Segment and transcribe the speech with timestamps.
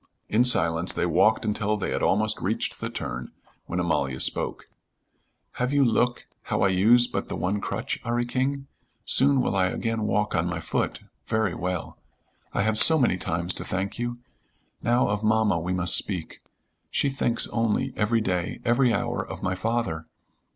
[0.29, 3.29] In silence they walked until they had almost reached the turn,
[3.67, 4.65] when Amalia spoke.
[5.61, 8.65] "Have you look, how I use but the one crutch, 'Arry King?
[9.05, 11.99] Soon will I again walk on my foot, very well.
[12.51, 14.17] I have so many times to thank you.
[14.81, 16.41] Now of mamma we must speak.
[16.89, 20.07] She thinks only, every day, every hour, of my father.